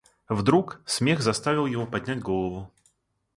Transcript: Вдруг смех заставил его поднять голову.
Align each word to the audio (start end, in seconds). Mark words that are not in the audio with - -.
Вдруг 0.29 0.81
смех 0.87 1.21
заставил 1.21 1.67
его 1.67 1.85
поднять 1.85 2.21
голову. 2.21 2.71